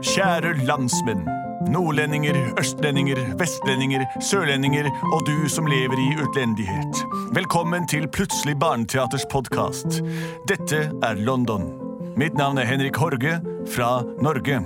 Kjære 0.00 0.54
landsmenn. 0.64 1.26
Nordlendinger, 1.68 2.34
østlendinger, 2.58 3.18
vestlendinger, 3.38 4.04
sørlendinger 4.24 4.88
og 5.12 5.26
du 5.26 5.48
som 5.48 5.66
lever 5.68 6.00
i 6.00 6.08
utlendighet. 6.22 7.02
Velkommen 7.36 7.84
til 7.88 8.08
Plutselig 8.08 8.56
barneteaters 8.60 9.26
podkast. 9.30 10.00
Dette 10.48 10.88
er 11.02 11.20
London. 11.20 11.68
Mitt 12.16 12.34
navn 12.34 12.58
er 12.58 12.64
Henrik 12.64 12.96
Horge 12.96 13.40
fra 13.68 13.90
Norge. 14.24 14.62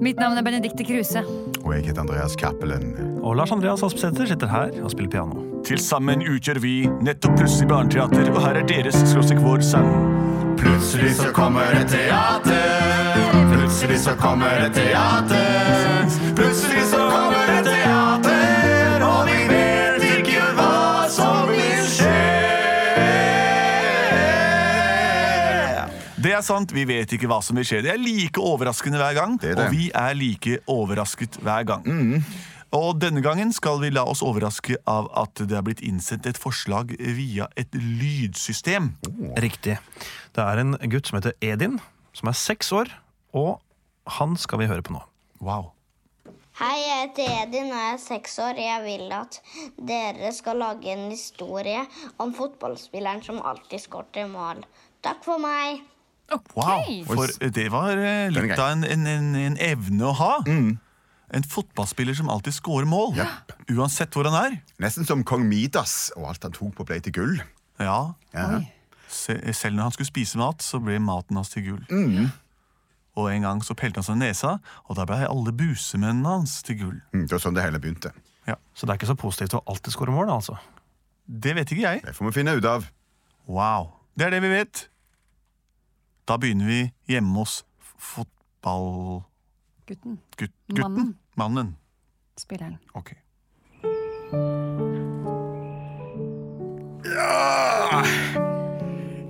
Mitt 0.00 0.22
navn 0.22 0.38
er 0.38 0.46
Benedicte 0.46 0.86
Kruse. 0.86 1.24
Og 1.64 1.74
jeg 1.74 1.90
heter 1.90 2.00
Andreas 2.00 2.38
Cappelen. 2.38 2.94
Og 3.22 3.36
Lars 3.36 3.50
Andreas 3.50 3.82
Aspsæter 3.82 4.26
sitter 4.26 4.48
her 4.48 4.70
og 4.84 4.90
spiller 4.94 5.10
piano. 5.10 5.42
Til 5.66 5.78
sammen 5.82 6.22
utgjør 6.22 6.62
vi 6.62 6.76
nettopp 7.02 7.36
Plutselig 7.42 7.68
barneteater, 7.68 8.30
og 8.30 8.40
her 8.46 8.62
er 8.62 8.70
deres 8.70 9.02
skråstrek 9.02 9.42
vår 9.42 9.66
sang. 9.66 9.90
Plutselig 10.62 11.16
så 11.18 11.34
kommer 11.34 11.74
et 11.74 11.90
teater. 11.90 12.79
Plutselig 13.48 13.98
så 14.04 14.12
kommer 14.20 14.66
et 14.66 14.74
teater. 14.74 16.04
Plutselig 16.36 16.84
så 16.90 17.00
kommer 17.10 17.52
et 17.56 17.64
teater, 17.66 19.04
og 19.06 19.24
vi 19.30 19.38
vet 19.50 20.04
ikke 20.18 20.42
hva 20.58 21.08
som 21.12 21.48
vil 21.48 21.86
skje. 21.88 22.18
Det 26.20 26.34
er 26.36 26.44
sant, 26.44 26.72
vi 26.76 26.84
vet 26.88 27.14
ikke 27.16 27.28
hva 27.30 27.40
som 27.44 27.56
vil 27.56 27.64
skje. 27.66 27.80
Det 27.86 27.94
er 27.94 28.00
like 28.02 28.40
overraskende 28.44 29.00
hver 29.00 29.16
gang, 29.16 29.38
Det 29.40 29.54
det. 29.56 29.64
og 29.66 29.72
vi 29.72 29.88
er 29.96 30.14
like 30.18 30.58
overrasket 30.68 31.40
hver 31.40 31.64
gang. 31.72 31.86
Og 32.76 33.00
denne 33.02 33.18
gangen 33.24 33.50
skal 33.56 33.80
vi 33.82 33.88
la 33.90 34.04
oss 34.06 34.20
overraske 34.22 34.76
av 34.86 35.08
at 35.18 35.40
det 35.48 35.56
er 35.58 35.64
blitt 35.66 35.80
innsendt 35.82 36.28
et 36.30 36.38
forslag 36.38 36.92
via 37.00 37.48
et 37.58 37.72
lydsystem. 37.74 38.92
Riktig. 39.42 39.78
Det 40.36 40.44
er 40.44 40.60
en 40.62 40.76
gutt 40.92 41.08
som 41.10 41.18
heter 41.18 41.32
Edin, 41.42 41.80
som 42.14 42.28
er 42.30 42.36
seks 42.38 42.70
år, 42.76 42.92
og 43.36 43.60
han 44.18 44.36
skal 44.40 44.58
vi 44.62 44.66
høre 44.70 44.82
på 44.86 44.94
nå. 44.96 45.02
Wow. 45.40 45.70
Hei, 46.60 46.74
jeg 46.82 46.96
heter 47.06 47.30
Edin 47.46 47.70
og 47.72 47.78
jeg 47.78 47.92
er 47.94 48.00
seks 48.02 48.34
år. 48.42 48.58
Jeg 48.60 48.82
vil 48.84 49.12
at 49.16 49.38
dere 49.88 50.32
skal 50.36 50.58
lage 50.60 50.90
en 50.92 51.06
historie 51.12 51.84
om 52.20 52.34
fotballspilleren 52.36 53.22
som 53.24 53.38
alltid 53.46 53.80
skårte 53.86 54.26
mål. 54.28 54.64
Takk 55.04 55.22
for 55.24 55.40
meg. 55.40 55.80
wow. 56.54 56.82
For 57.08 57.32
det 57.54 57.68
var 57.72 57.96
eh, 57.96 58.28
litt 58.34 58.58
av 58.58 58.74
en, 58.74 58.84
en, 58.84 59.06
en, 59.08 59.30
en 59.40 59.56
evne 59.70 60.10
å 60.10 60.12
ha. 60.18 60.32
En 61.30 61.46
fotballspiller 61.46 62.18
som 62.18 62.28
alltid 62.28 62.52
scorer 62.58 62.88
mål. 62.90 63.16
Uansett 63.70 64.12
hvor 64.12 64.26
han 64.28 64.36
er. 64.50 64.58
Nesten 64.82 65.06
som 65.08 65.22
kong 65.24 65.46
Midas, 65.48 66.10
og 66.18 66.26
alt 66.34 66.44
han 66.44 66.52
tok 66.58 66.74
på 66.82 66.88
ble 66.90 67.00
til 67.06 67.14
gull. 67.16 67.40
Ja, 67.80 68.12
Ja. 68.34 68.60
se, 69.08 69.38
Selv 69.56 69.78
når 69.78 69.88
han 69.88 69.94
skulle 69.96 70.10
spise 70.10 70.38
mat, 70.42 70.60
så 70.62 70.82
ble 70.82 70.98
maten 71.00 71.38
hans 71.40 71.54
til 71.54 71.70
gull. 71.70 71.86
Og 73.20 73.28
en 73.34 73.44
gang 73.44 73.60
så 73.66 73.74
pelte 73.76 74.00
han 74.00 74.06
seg 74.06 74.16
i 74.16 74.22
nesa, 74.24 74.56
og 74.88 74.96
da 74.98 75.04
ble 75.08 75.20
alle 75.28 75.52
busemennene 75.56 76.34
hans 76.38 76.58
til 76.66 76.78
gull. 76.80 76.98
Mm, 77.12 77.26
Det 77.26 77.34
var 77.36 77.42
sånn 77.44 77.56
det 77.58 77.66
hele 77.66 77.80
begynte. 77.82 78.12
Så 78.74 78.86
det 78.86 78.94
er 78.94 78.98
ikke 78.98 79.10
så 79.12 79.14
positivt 79.20 79.54
å 79.54 79.60
alltid 79.70 79.92
skåre 79.94 80.10
mål, 80.14 80.30
altså. 80.34 80.56
Det 81.30 81.52
vet 81.54 81.70
ikke 81.70 81.84
jeg. 81.84 82.00
Det 82.02 82.14
får 82.16 82.26
vi 82.26 82.32
finne 82.40 82.56
ut 82.58 82.64
av. 82.66 82.86
Wow. 83.46 83.90
Det 84.18 84.26
er 84.26 84.32
det 84.34 84.40
vi 84.42 84.50
vet. 84.50 84.80
Da 86.26 86.38
begynner 86.40 86.66
vi 86.66 86.80
hjemme 87.12 87.36
hos 87.44 87.60
fotball... 87.78 89.20
Gutten. 89.86 90.18
Gutten? 90.38 91.12
Mannen. 91.38 91.76
Spilleren. 92.40 92.78
Ok. 92.98 93.12
Ja! 97.04 98.02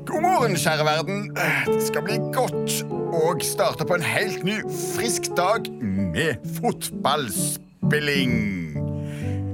God 0.07 0.23
morgen, 0.25 0.57
kjære 0.57 0.85
verden. 0.89 1.29
Det 1.67 1.83
skal 1.87 2.05
bli 2.09 2.17
godt 2.33 2.81
å 3.11 3.35
starte 3.45 3.85
på 3.87 3.95
en 3.99 4.05
helt 4.05 4.45
ny, 4.47 4.61
frisk 4.95 5.31
dag 5.39 5.67
med 5.83 6.37
fotballspilling. 6.61 8.35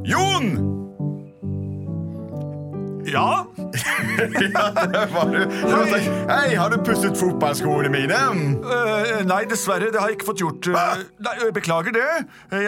Jon! 0.06 0.76
Ja? 3.06 3.46
Ja, 4.16 4.70
det 4.88 5.02
var 5.12 5.26
du. 5.30 5.38
Det 5.44 5.98
Hei, 6.30 6.54
har 6.56 6.70
du 6.72 6.76
pusset 6.84 7.18
fotballskoene 7.18 7.90
mine? 7.92 8.16
Uh, 8.16 9.20
nei, 9.28 9.42
dessverre. 9.50 9.90
Det 9.92 10.00
har 10.00 10.08
jeg 10.10 10.16
ikke 10.18 10.28
fått 10.30 10.40
gjort. 10.40 10.68
Uh, 10.72 11.02
nei, 11.22 11.34
øh, 11.44 11.52
beklager 11.54 11.92
det. 11.94 12.06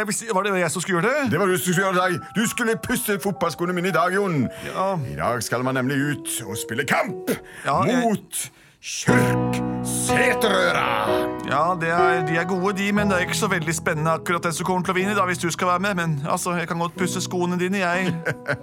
Visste, 0.09 0.29
var 0.37 0.47
det 0.47 0.53
jeg 0.61 0.71
som 0.75 0.85
skulle 0.85 1.01
gjøre 1.01 1.15
det? 1.15 1.33
Det 1.33 1.41
var 1.41 1.51
du 1.51 1.57
som 1.57 1.73
skulle 1.73 1.87
gjøre 1.87 1.97
i 1.97 2.03
dag. 2.03 2.29
Du 2.37 2.45
skulle 2.51 2.77
pusse 2.85 3.19
fotballskoene 3.25 3.75
mine 3.77 3.91
i 3.91 3.97
dag, 3.97 4.15
Jon. 4.15 4.45
Ja. 4.69 4.91
I 5.09 5.17
dag 5.19 5.43
skal 5.47 5.65
man 5.67 5.79
nemlig 5.81 5.97
ut 6.13 6.37
og 6.47 6.61
spille 6.61 6.87
kamp 6.89 7.33
Ja, 7.65 7.83
jeg- 7.89 8.05
mot 8.79 8.85
Kjørk-Seterøra. 8.85 10.89
Ja, 11.49 11.75
det 11.81 11.89
er, 11.89 12.27
De 12.27 12.37
er 12.37 12.45
gode, 12.45 12.77
de, 12.79 12.93
men 12.93 13.09
det 13.09 13.17
er 13.17 13.21
ikke 13.27 13.37
så 13.37 13.47
veldig 13.49 13.75
spennende 13.75 14.11
akkurat 14.11 14.43
den 14.45 14.53
som 14.53 14.67
kommer 14.67 14.83
til 14.85 14.93
å 14.93 14.95
vinne. 14.99 15.15
da, 15.17 15.25
hvis 15.27 15.39
du 15.39 15.51
skal 15.51 15.67
være 15.69 15.79
med. 15.81 15.95
Men 15.97 16.21
altså, 16.29 16.53
jeg 16.59 16.69
kan 16.69 16.79
godt 16.79 16.95
pusse 16.99 17.21
skoene 17.25 17.59
dine, 17.59 17.79
jeg. 17.79 18.13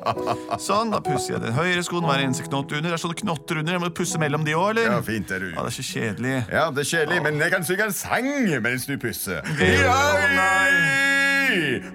Sånn, 0.67 0.91
Da 0.93 0.99
pusser 1.03 1.33
jeg 1.35 1.41
den 1.43 1.53
høyre 1.57 1.83
skoen, 1.83 2.03
hver 2.07 2.19
eneste 2.23 2.43
knott 2.47 2.71
under. 2.71 2.89
Det 2.89 2.93
er 2.93 2.97
sånne 3.01 3.15
knotter 3.23 3.57
under. 3.59 3.73
Jeg 3.75 3.81
må 3.83 3.89
pusse 3.89 4.19
mellom 4.21 4.43
de 4.45 4.53
òg, 4.55 4.69
eller? 4.75 4.91
Ja, 4.93 5.01
fint 5.03 5.31
er 5.31 5.39
du. 5.39 5.45
Ja, 5.51 5.61
Det 5.65 5.67
er 5.67 5.71
så 5.79 5.83
kjedelig. 5.89 6.35
Ja, 6.53 6.69
det 6.71 6.79
er 6.85 6.89
kjedelig, 6.93 7.21
men 7.27 7.39
jeg 7.41 7.51
kan 7.51 7.63
synge 7.67 7.83
en 7.89 7.93
sang 7.93 8.25
mens 8.65 8.85
du 8.87 8.95
pusser. 9.01 9.41
Jeg 9.59 9.85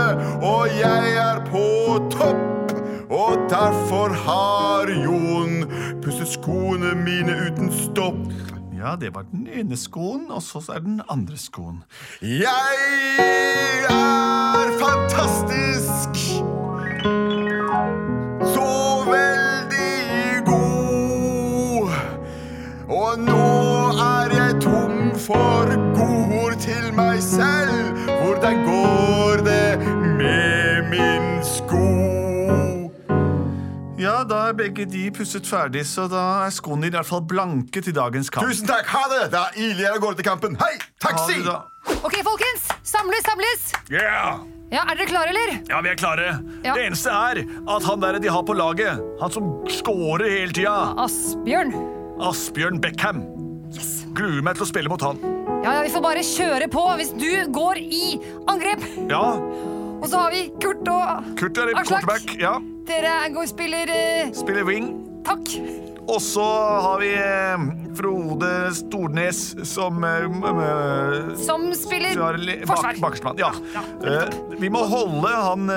og 0.41 0.67
jeg 0.67 1.15
er 1.17 1.39
på 1.49 1.63
topp. 2.11 2.73
Og 3.09 3.37
derfor 3.49 4.13
har 4.25 4.89
Jon 5.03 5.65
pusset 6.01 6.27
skoene 6.27 6.93
mine 6.95 7.33
uten 7.47 7.71
stopp. 7.73 8.21
Ja, 8.77 8.95
det 9.01 9.15
var 9.15 9.25
den 9.31 9.47
ene 9.47 9.77
skoen, 9.77 10.27
og 10.29 10.41
så 10.45 10.61
er 10.75 10.79
den 10.85 11.01
andre 11.09 11.37
skoen. 11.37 11.83
Jeg 12.21 12.77
er 13.89 14.75
fantastisk. 14.83 16.52
Er 34.53 34.57
begge 34.59 34.85
de 34.89 35.03
pusset 35.13 35.47
ferdig, 35.49 35.83
så 35.89 36.05
da 36.11 36.21
er 36.45 36.53
skoene 36.53 36.87
i 36.89 36.93
hvert 36.93 37.07
fall 37.09 37.23
blanke 37.25 37.81
til 37.83 37.95
dagens 37.95 38.29
kamp. 38.33 38.45
Tusen 38.49 38.69
takk, 38.69 38.87
ha 38.93 39.03
det! 39.11 39.21
Da 39.33 39.47
iler 39.57 39.81
jeg 39.87 39.95
av 39.95 40.01
gårde 40.03 40.19
til 40.21 40.27
kampen. 40.27 40.57
Hei, 40.61 40.75
taxi! 41.01 41.39
Ok, 42.03 42.19
folkens! 42.25 42.67
Samles, 42.85 43.25
samles! 43.25 43.69
Yeah! 43.91 44.43
Ja, 44.73 44.87
Er 44.89 44.97
dere 44.97 45.05
klare, 45.05 45.29
eller? 45.29 45.51
Ja, 45.69 45.81
vi 45.85 45.91
er 45.91 45.97
klare. 45.99 46.29
Ja. 46.65 46.73
Det 46.73 46.87
eneste 46.87 47.11
er 47.13 47.43
at 47.45 47.85
han 47.85 48.01
der 48.01 48.17
de 48.21 48.31
har 48.33 48.45
på 48.45 48.55
laget, 48.57 49.01
han 49.21 49.33
som 49.33 49.51
scorer 49.69 50.25
hele 50.29 50.55
tida, 50.55 50.73
Asbjørn. 51.03 51.73
Asbjørn 52.23 52.81
Beckham. 52.81 53.21
Yes. 53.73 54.03
Gruer 54.17 54.41
meg 54.45 54.57
til 54.57 54.65
å 54.65 54.69
spille 54.69 54.89
mot 54.89 55.01
han. 55.05 55.21
Ja, 55.63 55.77
ja, 55.77 55.81
Vi 55.85 55.93
får 55.93 56.03
bare 56.03 56.25
kjøre 56.25 56.67
på 56.73 56.81
hvis 56.99 57.13
du 57.17 57.29
går 57.53 57.79
i 57.81 58.17
angrep. 58.51 58.81
Ja, 59.09 59.23
Og 60.03 60.09
så 60.11 60.19
har 60.19 60.33
vi 60.35 60.41
Kurt 60.59 60.87
og 60.91 61.27
Kurt 61.39 61.57
er 61.57 61.71
quarterback. 61.79 62.33
Ja, 62.39 62.57
Dere 62.87 63.13
går 63.31 63.45
spiller 63.47 63.87
uh... 63.87 64.33
spiller 64.35 64.67
wing. 64.67 64.89
Takk. 65.23 65.53
Og 66.11 66.19
så 66.21 66.43
har 66.83 66.99
vi 66.99 67.13
eh, 67.15 67.63
Frode 67.97 68.49
Stornes 68.75 69.39
som 69.73 70.03
m- 70.03 71.35
Som 71.45 71.67
spiller 71.77 72.15
forsvar. 72.65 72.93
bak, 72.93 73.01
bakerstmann. 73.01 73.37
Ja. 73.37 73.51
Ja, 73.73 73.83
Eh, 74.03 74.29
vi 74.59 74.69
må 74.69 74.81
holde 74.89 75.29
han 75.31 75.69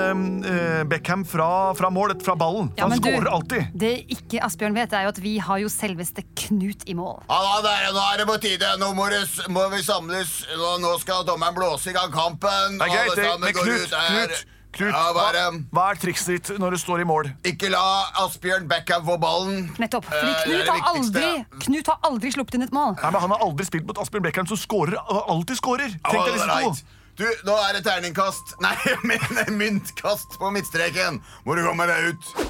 eh, 0.43 0.83
Beckham 0.89 1.23
fra, 1.25 1.73
fra 1.77 1.89
mål, 1.93 2.15
fra 2.23 2.35
ballen. 2.35 2.71
Ja, 2.75 2.87
han 2.87 2.97
skårer 2.99 3.29
alltid. 3.31 3.67
Det 3.73 3.93
ikke 4.11 4.41
Asbjørn 4.43 4.75
vet, 4.75 4.93
er 4.93 5.07
jo 5.07 5.13
at 5.13 5.21
vi 5.23 5.37
har 5.39 5.61
jo 5.63 5.69
selveste 5.71 6.23
Knut 6.37 6.83
i 6.89 6.93
mål. 6.97 7.21
Halla 7.29 7.61
dere, 7.65 7.93
nå 7.95 8.03
er 8.13 8.17
det 8.21 8.27
på 8.29 8.37
tide. 8.43 8.73
Nå 8.81 8.91
må, 8.97 9.07
det, 9.11 9.23
må 9.53 9.67
vi 9.73 9.81
samles. 9.83 10.41
Nå, 10.57 10.73
nå 10.83 10.93
skal 11.01 11.25
dommeren 11.27 11.55
blåse 11.57 11.89
i 11.91 11.95
gang 11.95 12.11
kampen. 12.13 12.77
Det 12.79 12.87
er 12.87 12.93
greit, 12.93 13.15
det. 13.15 13.25
sammen 13.25 13.47
Men 13.47 13.57
Knut, 13.57 13.87
ut. 13.87 13.97
Knut, 14.11 14.45
Knut, 14.77 14.93
Ja, 14.93 15.07
hva, 15.09 15.23
bare 15.25 15.43
hva 15.73 15.85
er 15.91 15.97
trikset 16.01 16.27
ditt 16.47 16.59
når 16.61 16.75
du 16.75 16.77
står 16.77 17.01
i 17.01 17.05
mål? 17.09 17.31
Ikke 17.49 17.69
la 17.73 17.81
Asbjørn 18.23 18.67
Beckham 18.69 19.05
få 19.07 19.15
ballen. 19.21 19.63
Nettopp. 19.81 20.05
Fordi 20.05 20.29
Eh, 20.29 20.43
det 20.45 20.59
er 20.59 20.67
Knut 20.67 20.67
det 20.67 20.69
har, 20.69 20.91
aldri. 20.93 21.61
Knut 21.65 21.87
har 21.91 21.97
aldri 22.11 22.31
sluppet 22.35 22.55
inn 22.59 22.65
et 22.67 22.75
mål. 22.75 22.93
Nei, 23.01 23.09
men 23.11 23.21
Han 23.21 23.33
har 23.33 23.39
aldri 23.47 23.65
spilt 23.65 23.87
mot 23.89 23.97
Asbjørn 24.03 24.23
Beckham, 24.27 24.47
som 24.47 24.57
scorer, 24.61 24.95
alltid 25.27 25.57
scorer. 25.57 25.89
Tenk 26.05 26.25
deg 26.25 26.37
disse 26.37 26.61
to. 26.61 26.93
Du, 27.17 27.25
nå 27.49 27.55
er 27.65 27.73
det 27.73 27.83
terningkast 27.87 28.53
Nei, 28.61 28.75
jeg 28.85 28.99
mener 29.03 29.49
myntkast 29.49 30.37
på 30.37 30.51
midtstreken. 30.53 31.17
Må 31.47 31.55
du 31.57 31.63
komme 31.65 31.87
deg 31.89 32.11
ut. 32.13 32.47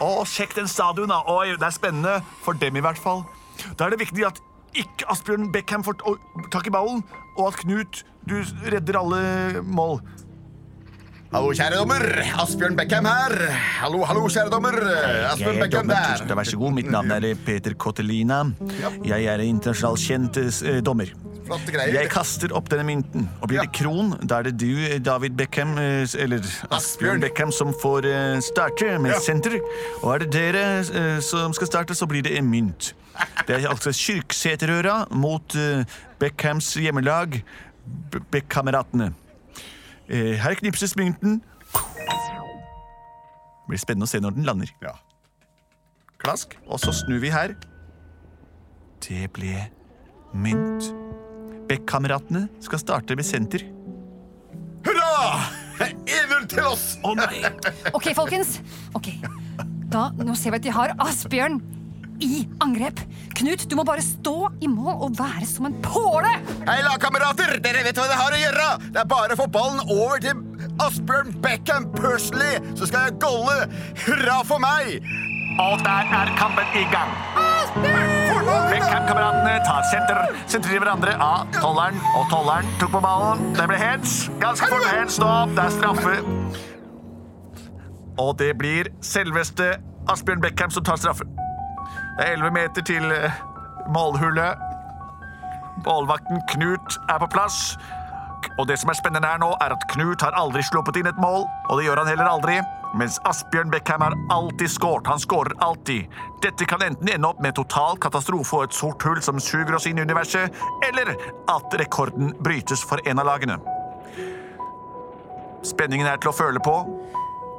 Å, 0.00 0.08
sjekk 0.26 0.56
den 0.56 0.68
stadion, 0.68 1.08
da. 1.12 1.20
Oi, 1.30 1.52
det 1.54 1.62
er 1.68 1.74
spennende. 1.76 2.16
For 2.44 2.56
dem, 2.58 2.76
i 2.76 2.82
hvert 2.84 2.98
fall. 3.00 3.22
Da 3.78 3.86
er 3.86 3.94
det 3.94 4.00
viktig 4.02 4.24
at 4.26 4.40
ikke 4.74 5.06
Asbjørn 5.12 5.52
Beckham 5.54 5.84
får 5.86 6.00
å- 6.02 6.16
tak 6.50 6.66
i 6.66 6.72
ballen, 6.74 7.04
og 7.38 7.52
at 7.52 7.60
Knut, 7.60 8.00
du 8.26 8.40
redder 8.72 8.96
alle 8.98 9.62
mål. 9.62 10.00
Hallo, 11.34 11.48
kjære 11.50 11.78
dommer. 11.80 12.02
Asbjørn 12.38 12.76
Beckham 12.78 13.06
her. 13.10 13.32
Hallo, 13.80 14.04
hallo, 14.06 14.20
kjære 14.30 14.50
dommer. 14.52 14.76
Asbjørn 15.32 15.56
Beckham 15.64 15.88
der. 15.90 16.22
Vær 16.38 16.46
så 16.46 16.58
god, 16.60 16.74
mitt 16.76 16.90
navn 16.94 17.10
er 17.10 17.26
Peter 17.46 17.74
Kotelina. 17.74 18.42
Jeg 19.02 19.26
er 19.32 19.42
en 19.42 19.56
internasjonalt 19.56 20.04
kjent 20.04 20.38
eh, 20.38 20.78
dommer. 20.86 21.10
Flotte 21.44 21.74
greier. 21.74 21.96
Jeg 21.98 22.08
kaster 22.12 22.54
opp 22.56 22.70
denne 22.72 22.86
mynten, 22.88 23.26
og 23.42 23.50
blir 23.50 23.64
det 23.64 23.72
kron, 23.76 24.14
da 24.22 24.38
er 24.40 24.46
det 24.48 24.54
du, 24.62 24.70
eh, 24.86 24.94
David 25.04 25.34
Beckham, 25.36 25.74
eh, 25.82 26.06
eller 26.22 26.46
Asbjørn 26.72 27.20
Beckham, 27.26 27.50
som 27.52 27.74
får 27.82 28.06
eh, 28.12 28.38
starte 28.46 28.94
med 29.02 29.16
Ja. 29.16 29.18
senter. 29.26 29.58
Og 30.04 30.14
er 30.14 30.24
det 30.24 30.30
dere 30.38 30.64
eh, 30.86 31.18
som 31.20 31.52
skal 31.56 31.66
starte, 31.72 31.98
så 31.98 32.06
blir 32.08 32.22
det 32.24 32.38
en 32.38 32.46
mynt. 32.48 32.92
Det 33.48 33.58
er 33.58 33.68
altså 33.74 33.90
Kyrksæterøra 33.90 35.00
mot 35.18 35.58
eh, 35.58 35.82
Beckhams 36.22 36.76
hjemmelag, 36.78 37.42
B- 38.14 38.22
Beckkameratene. 38.32 39.10
Eh, 40.08 40.34
Her 40.42 40.54
knipses 40.54 40.96
mynten. 40.96 41.42
Det 41.72 43.68
blir 43.68 43.80
spennende 43.80 44.04
å 44.04 44.10
se 44.10 44.20
når 44.20 44.36
den 44.36 44.44
lander. 44.44 44.70
Ja. 44.82 44.92
Klask. 46.20 46.58
Og 46.68 46.80
så 46.80 46.92
snur 46.92 47.20
vi 47.22 47.30
her. 47.32 47.54
Det 49.04 49.26
ble 49.36 49.54
mynt. 50.36 50.90
Beck-kameratene 51.68 52.46
skal 52.64 52.78
starte 52.82 53.16
ved 53.16 53.24
senter. 53.24 53.64
Hurra! 54.84 55.40
1-0 55.80 56.44
til 56.52 56.66
oss. 56.68 56.84
Å 57.04 57.14
nei! 57.16 57.40
Ok, 57.96 58.10
folkens. 58.16 58.58
Ok, 58.94 59.08
da, 59.90 60.10
Nå 60.20 60.36
ser 60.38 60.52
vi 60.54 60.60
at 60.60 60.66
de 60.68 60.74
har 60.76 60.92
Asbjørn 61.02 61.56
i 62.24 62.44
angrep. 62.64 63.00
Knut, 63.34 63.66
du 63.68 63.76
må 63.76 63.84
bare 63.86 64.02
stå 64.04 64.48
i 64.64 64.68
mål 64.70 65.06
og 65.06 65.18
være 65.18 65.46
som 65.48 65.68
en 65.68 65.76
påle! 65.84 66.30
Hei, 66.68 66.80
lagkamerater! 66.86 67.58
Dere 67.64 67.84
vet 67.86 67.98
hva 67.98 68.08
dere 68.08 68.20
har 68.20 68.36
å 68.36 68.40
gjøre! 68.40 68.68
Det 68.94 69.02
er 69.02 69.10
bare 69.10 69.36
å 69.36 69.40
få 69.42 69.48
ballen 69.52 69.82
over 69.92 70.22
til 70.24 70.42
Asbjørn 70.82 71.34
Beckham 71.44 71.90
personally, 71.96 72.58
så 72.78 72.88
skal 72.88 73.08
jeg 73.08 73.18
golle. 73.22 73.68
Hurra 74.06 74.40
for 74.48 74.62
meg! 74.62 74.98
Og 75.62 75.78
der 75.84 76.08
er 76.18 76.32
kampen 76.38 76.66
i 76.74 76.82
gang. 76.90 77.12
Beckham-kameratene 78.70 79.54
tar 79.66 79.86
senter, 79.90 80.34
sentrer 80.50 80.80
hverandre 80.82 81.14
av 81.22 81.46
tolleren, 81.54 82.00
og 82.18 82.26
tolleren 82.32 82.74
tok 82.80 82.94
på 82.96 83.02
ballen. 83.04 83.44
Det 83.54 83.68
ble 83.70 83.78
hands. 83.78 84.16
Ganske 84.42 84.70
fort 84.72 84.88
hands 84.90 85.20
nå. 85.22 85.30
Det 85.54 85.64
er 85.68 85.76
straffe. 85.76 86.16
Og 88.18 88.34
det 88.38 88.52
blir 88.58 88.90
selveste 89.02 89.76
Asbjørn 90.10 90.42
Beckham 90.42 90.74
som 90.74 90.86
tar 90.86 90.98
straffe. 91.02 91.26
Det 92.14 92.22
er 92.22 92.36
11 92.36 92.50
meter 92.54 92.82
til 92.86 93.10
eh, 93.10 93.32
målhullet. 93.90 94.60
Målvakten 95.86 96.42
Knut 96.52 96.98
er 97.10 97.18
på 97.18 97.26
plass. 97.32 97.74
Og 98.58 98.68
det 98.68 98.76
som 98.78 98.92
er 98.92 98.98
spennende 98.98 99.26
her 99.26 99.40
nå, 99.42 99.48
er 99.64 99.74
at 99.74 99.86
Knut 99.90 100.22
har 100.22 100.36
aldri 100.38 100.62
sluppet 100.62 101.00
inn 101.00 101.10
et 101.10 101.18
mål, 101.18 101.42
og 101.68 101.78
det 101.78 101.88
gjør 101.88 102.04
han 102.04 102.10
heller 102.12 102.30
aldri. 102.30 102.60
Mens 102.94 103.18
Asbjørn 103.26 103.72
Beckham 103.72 104.04
har 104.06 104.14
alltid 104.30 104.70
skåret. 104.70 105.10
Han 105.10 105.18
skårer 105.18 105.56
alltid. 105.58 106.06
Dette 106.44 106.68
kan 106.70 106.84
enten 106.86 107.10
ende 107.10 107.28
opp 107.28 107.42
med 107.42 107.56
total 107.58 107.98
katastrofe 107.98 108.60
og 108.60 108.68
et 108.68 108.78
sort 108.78 109.02
hull 109.02 109.18
som 109.22 109.42
suger 109.42 109.74
oss 109.74 109.88
inn 109.90 109.98
i 109.98 110.06
universet, 110.06 110.54
eller 110.86 111.16
at 111.50 111.78
rekorden 111.82 112.30
brytes 112.46 112.86
for 112.86 113.02
en 113.10 113.18
av 113.18 113.26
lagene. 113.32 113.58
Spenningen 115.66 116.06
er 116.06 116.22
til 116.22 116.30
å 116.30 116.36
føle 116.36 116.62
på. 116.62 116.78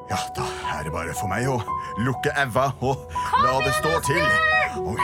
Ja, 0.09 0.17
da 0.35 0.45
er 0.77 0.83
det 0.83 0.91
bare 0.93 1.13
for 1.17 1.29
meg 1.31 1.47
å 1.49 1.55
lukke 2.05 2.29
æva 2.37 2.67
og 2.85 3.07
la 3.41 3.55
det 3.65 3.73
stå 3.79 3.93
til. 4.05 4.21
Oi. 4.85 4.97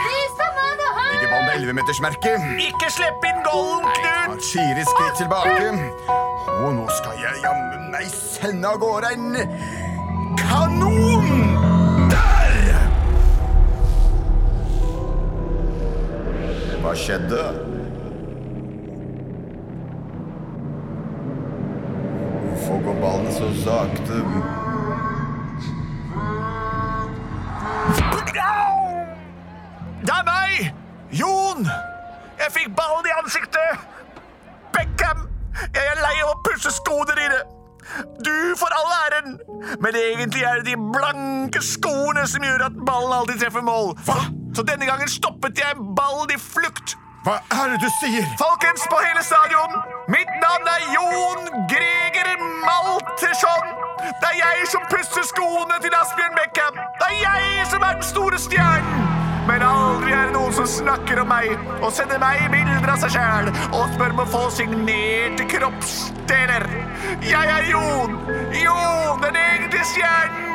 Ligger 1.12 1.28
ballen 1.32 1.48
på 1.48 1.56
11-metersmerket. 1.58 2.46
Ikke 2.68 2.90
slipp 2.94 3.26
inn 3.26 3.42
golden, 3.46 3.88
Tar 4.04 4.38
fire 4.46 4.84
skritt 4.86 5.18
tilbake. 5.18 5.72
Og 6.62 6.70
nå 6.78 6.86
skal 7.00 7.18
jeg 7.18 7.42
jammen 7.42 7.90
meg 7.90 8.06
sende 8.14 8.70
av 8.70 8.78
gårde 8.82 9.10
en 9.16 9.36
kanon! 10.38 11.28
Der! 12.12 12.80
Hva 16.82 16.96
skjedde? 16.98 17.44
Hvorfor 22.48 22.84
går 22.86 23.00
ballen 23.02 23.32
så 23.34 23.54
sakte? 23.64 24.61
Blanke 40.94 41.62
skoene 41.64 42.26
som 42.28 42.44
gjør 42.44 42.66
at 42.68 42.80
ballen 42.86 43.14
alltid 43.20 43.42
treffer 43.44 43.64
mål. 43.66 43.94
Hva? 44.06 44.18
Så 44.56 44.64
denne 44.68 44.88
gangen 44.88 45.08
stoppet 45.08 45.58
jeg 45.58 45.78
ballen 45.96 46.34
i 46.34 46.40
flukt. 46.40 46.96
Hva 47.22 47.36
er 47.54 47.74
det 47.74 47.78
du 47.84 47.90
sier? 48.00 48.26
Folkens 48.40 48.82
på 48.90 48.98
hele 48.98 49.22
stadion, 49.22 49.76
mitt 50.10 50.32
navn 50.42 50.70
er 50.72 50.88
Jon 50.90 51.66
Greger 51.70 52.32
Maltersson. 52.66 53.72
Det 54.02 54.32
er 54.32 54.38
jeg 54.40 54.68
som 54.72 54.82
pusser 54.90 55.26
skoene 55.28 55.78
til 55.84 55.94
Asbjørn 56.00 56.34
Beckham. 56.38 56.80
Det 56.98 57.10
er 57.12 57.18
jeg 57.22 57.66
som 57.70 57.86
er 57.86 57.98
den 58.00 58.08
store 58.10 58.40
stjernen. 58.42 59.08
Men 59.46 59.62
aldri 59.66 60.12
er 60.14 60.28
det 60.28 60.34
noen 60.36 60.54
som 60.54 60.66
snakker 60.70 61.18
om 61.22 61.30
meg 61.30 61.54
og 61.80 61.90
sender 61.94 62.20
meg 62.22 62.44
bilder 62.52 62.92
av 62.94 63.00
seg 63.02 63.16
sjæl 63.16 63.50
og 63.72 63.90
spør 63.94 64.14
om 64.14 64.22
å 64.22 64.28
få 64.30 64.42
signerte 64.54 65.48
kroppsdeler. 65.50 66.68
Jeg 67.26 67.54
er 67.58 67.70
Jon. 67.70 68.18
Jon, 68.54 69.22
den 69.22 69.38
egentlige 69.42 69.88
stjernen. 69.94 70.51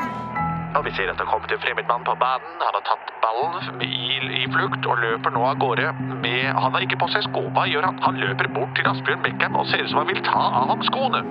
Og 0.78 0.86
vi 0.86 0.92
ser 0.94 1.10
at 1.10 1.18
det 1.18 1.26
har 1.26 1.32
kommet 1.32 1.52
en 1.52 1.62
fremmed 1.64 1.88
mann 1.90 2.04
på 2.06 2.14
banen. 2.22 2.50
Han 2.62 2.76
har 2.78 2.84
tatt 2.86 3.10
ballen 3.24 3.82
i, 3.82 4.20
i 4.42 4.46
flukt 4.54 4.86
og 4.86 5.02
løper 5.02 5.34
nå 5.34 5.46
av 5.50 5.58
gårde 5.64 5.90
med 6.22 6.52
Han 6.54 6.74
har 6.76 6.86
ikke 6.86 7.00
på 7.02 7.10
seg 7.14 7.26
sko. 7.26 7.48
Hva 7.56 7.66
gjør 7.70 7.88
han? 7.90 7.98
Han 8.06 8.20
løper 8.22 8.50
bort 8.54 8.76
til 8.78 8.90
Asbjørn 8.92 9.24
Beckham 9.26 9.58
og 9.58 9.66
ser 9.72 9.86
ut 9.86 9.94
som 9.94 10.04
han 10.04 10.12
vil 10.12 10.22
ta 10.28 10.44
av 10.62 10.74
ham 10.74 10.84
skoene. 10.86 11.24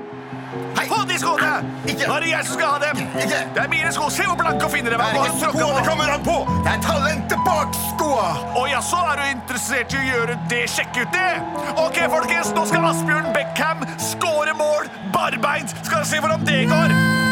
Hei! 0.76 0.87
Få 0.91 0.99
de 1.09 1.19
skoene! 1.21 1.53
Ikke! 1.87 2.09
Nå 2.09 2.17
er 2.17 2.25
det 2.25 2.31
jeg 2.33 2.49
som 2.49 2.59
skal 2.59 2.73
ha 2.75 2.81
dem! 2.83 3.03
Ikke! 3.23 3.41
Det 3.55 3.62
er 3.62 3.71
mine 3.71 3.93
sko. 3.95 4.09
Se 4.17 4.26
hvor 4.26 4.38
blanke 4.41 4.67
og 4.67 4.73
fine 4.75 4.91
de 4.91 4.99
Det 4.99 5.07
er. 5.07 5.19
ikke 5.21 5.53
skoene 5.55 5.85
kommer 5.87 6.11
han 6.15 6.25
på! 6.26 6.37
Det 6.67 6.73
er 6.73 6.83
talentet 6.87 7.47
bak 7.47 7.79
skoa! 7.93 8.26
Å 8.57 8.65
jaså, 8.71 9.03
er 9.12 9.23
du 9.23 9.29
interessert 9.35 9.95
i 9.95 10.00
å 10.00 10.09
gjøre 10.09 10.41
det? 10.50 10.65
Sjekke 10.75 11.07
ut 11.07 11.15
det? 11.15 11.31
Ok, 11.85 12.03
folkens, 12.17 12.50
nå 12.57 12.67
skal 12.71 12.91
Asbjørn 12.91 13.31
Beckham 13.37 13.87
skåre 14.11 14.57
mål 14.59 14.91
barbeint. 15.15 15.79
Skal 15.83 16.03
vi 16.03 16.12
se 16.15 16.23
hvordan 16.25 16.47
det 16.50 16.61
går? 16.73 17.25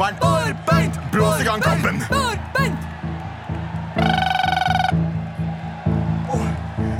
Dommeren, 0.00 0.16
Barbeint! 0.66 1.00
blås 1.12 1.40
i 1.40 1.44
gang 1.44 1.62
kampen. 1.62 2.04
Barbeint! 2.10 2.78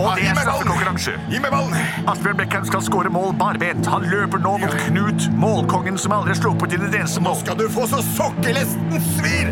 Og 0.01 0.17
det 0.17 0.27
er 0.29 0.35
straffekonkurranse. 0.35 1.15
Gi 1.31 1.41
meg 1.41 1.55
ballen! 1.55 1.79
Asbjørn 2.13 2.37
Beckham 2.37 2.67
skal 2.69 2.85
skåre 2.85 3.13
mål 3.13 3.33
barbent. 3.41 3.89
Han 3.89 4.05
løper 4.05 4.45
nå 4.45 4.53
mot 4.61 4.77
Knut, 4.85 5.31
målkongen 5.33 5.97
som 6.01 6.13
aldri 6.19 6.37
slo 6.37 6.51
sluppet 6.51 6.77
inn 6.77 6.85
et 6.91 6.99
eneste 7.01 7.25
Nå 7.25 7.33
skal 7.41 7.57
du 7.57 7.65
få 7.73 7.89
så 7.89 8.03
sokkelesten 8.19 9.01
svir! 9.15 9.49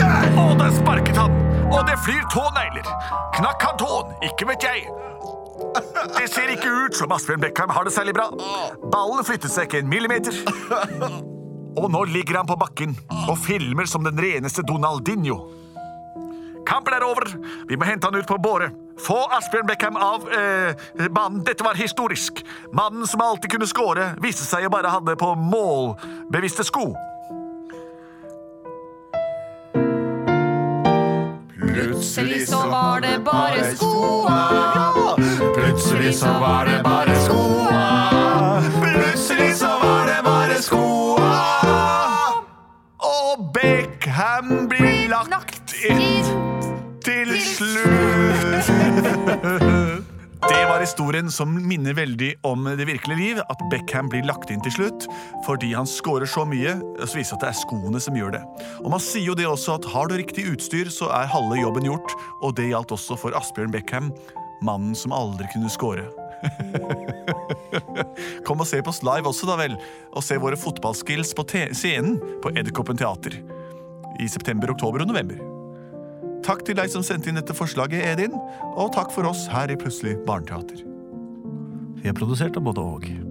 Der! 0.00 0.32
Og 0.40 0.56
der 0.56 0.72
sparket 0.80 1.20
han! 1.20 1.36
Og 1.68 1.84
det 1.84 2.00
flyr 2.00 2.24
tånegler. 2.32 2.92
Knakk 3.36 3.68
han 3.68 3.80
tåen? 3.84 4.16
Ikke 4.24 4.48
vet 4.54 4.70
jeg. 4.70 4.88
Det 6.16 6.28
ser 6.32 6.48
ikke 6.56 6.72
ut 6.86 6.96
som 6.96 7.12
Asbjørn 7.12 7.44
Beckham 7.44 7.76
har 7.76 7.84
det 7.84 7.92
særlig 7.92 8.16
bra. 8.16 8.30
Ballen 8.88 9.24
flyttet 9.28 9.52
seg 9.52 9.68
ikke 9.68 9.84
en 9.84 9.92
millimeter. 9.92 10.44
Og 11.76 11.90
nå 11.92 12.04
ligger 12.08 12.40
han 12.40 12.48
på 12.48 12.56
bakken 12.58 12.96
og 13.26 13.36
filmer 13.44 13.88
som 13.88 14.04
den 14.06 14.18
reneste 14.20 14.64
Donaldinho. 14.66 15.36
Kampen 16.66 16.94
er 16.96 17.04
over. 17.06 17.28
Vi 17.68 17.76
må 17.78 17.86
hente 17.86 18.08
han 18.08 18.16
ut 18.16 18.26
på 18.26 18.38
båre. 18.42 18.70
Få 18.98 19.18
Asbjørn 19.36 19.68
Beckham 19.68 19.96
av 20.00 20.24
eh, 20.32 20.86
banen. 21.12 21.42
Dette 21.44 21.64
var 21.64 21.78
historisk. 21.78 22.40
Mannen 22.72 23.06
som 23.06 23.20
alltid 23.20 23.52
kunne 23.52 23.68
skåre, 23.70 24.14
viste 24.24 24.46
seg 24.46 24.66
å 24.66 24.72
bare 24.72 24.90
hadde 24.90 25.18
på 25.20 25.34
målbevisste 25.36 26.66
sko. 26.66 26.88
Plutselig 31.60 32.46
så 32.48 32.64
var 32.72 33.04
det 33.04 33.20
bare 33.24 33.70
skoa. 33.76 34.40
Plutselig 35.54 36.16
så 36.24 36.34
var 36.40 36.66
det 36.66 36.82
bare 36.84 37.20
skoa. 37.28 37.65
Beckham 43.56 44.66
blir 44.68 45.06
lagt 45.08 45.72
inn 45.88 46.26
til 47.00 47.30
slutt. 47.40 48.68
Det 50.46 50.58
var 50.68 50.82
historien 50.82 51.30
som 51.32 51.54
minner 51.64 51.96
veldig 51.96 52.34
om 52.44 52.68
det 52.76 52.84
virkelige 52.84 53.16
liv. 53.16 53.40
At 53.48 53.62
Beckham 53.72 54.10
blir 54.12 54.26
lagt 54.28 54.52
inn 54.52 54.60
til 54.60 54.74
slutt 54.76 55.06
fordi 55.46 55.72
han 55.72 55.88
scorer 55.88 56.28
så 56.28 56.44
mye. 56.44 56.76
Så 57.00 57.16
viser 57.16 57.40
det 57.40 57.40
at 57.40 57.46
det 57.46 57.50
er 57.54 57.58
skoene 57.62 58.02
som 58.02 58.20
gjør 58.20 58.36
det. 58.36 58.44
Og 58.84 58.92
Man 58.92 59.00
sier 59.00 59.30
jo 59.30 59.38
det 59.38 59.48
også 59.48 59.78
at 59.80 59.88
har 59.94 60.12
du 60.12 60.18
riktig 60.20 60.44
utstyr, 60.52 60.92
så 60.92 61.08
er 61.16 61.32
halve 61.32 61.56
jobben 61.62 61.88
gjort. 61.88 62.12
Og 62.44 62.58
det 62.60 62.68
gjaldt 62.74 62.92
også 62.92 63.16
for 63.24 63.40
Asbjørn 63.40 63.72
Beckham, 63.72 64.12
mannen 64.60 64.92
som 64.92 65.16
aldri 65.16 65.48
kunne 65.56 65.72
score. 65.72 66.04
Kom 68.46 68.62
og 68.62 68.68
se 68.68 68.80
på 68.82 68.92
oss 68.92 69.02
live 69.06 69.30
også, 69.30 69.48
da 69.50 69.58
vel. 69.60 69.76
Og 70.14 70.24
se 70.24 70.38
våre 70.40 70.58
fotballskills 70.60 71.34
på 71.36 71.46
scenen 71.76 72.18
på 72.44 72.52
Edderkoppen 72.54 72.98
teater. 73.00 73.38
I 74.22 74.30
september, 74.32 74.72
oktober 74.72 75.04
og 75.04 75.12
november. 75.12 75.40
Takk 76.46 76.62
til 76.66 76.78
deg 76.78 76.90
som 76.92 77.04
sendte 77.04 77.30
inn 77.30 77.40
dette 77.40 77.56
forslaget, 77.56 78.04
Edin. 78.06 78.36
Og 78.76 78.92
takk 78.94 79.10
for 79.14 79.28
oss 79.28 79.46
her 79.52 79.72
i 79.72 79.78
Plutselig 79.80 80.18
barneteater. 80.28 80.84
Vi 82.02 82.12
er 82.12 82.16
produsert 82.16 82.58
av 82.58 82.68
både 82.68 82.84
og. 82.84 83.25